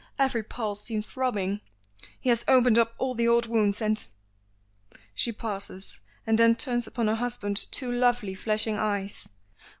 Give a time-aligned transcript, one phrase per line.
[0.17, 1.61] Every pulse seems throbbing.
[2.19, 4.03] He has opened up all the old wounds, and"
[5.13, 9.29] She pauses and then turns upon her husband two lovely flashing eyes.